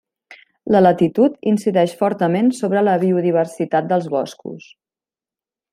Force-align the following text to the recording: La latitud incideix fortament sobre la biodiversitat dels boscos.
La 0.75 0.79
latitud 0.83 1.35
incideix 1.51 1.93
fortament 1.99 2.49
sobre 2.63 2.83
la 2.87 2.97
biodiversitat 3.07 3.93
dels 3.93 4.09
boscos. 4.19 4.71